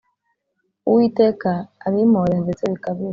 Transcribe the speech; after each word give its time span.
Uwiteka 0.87 1.51
abimpore 1.87 2.35
ndetse 2.43 2.63
bikabije. 2.71 3.09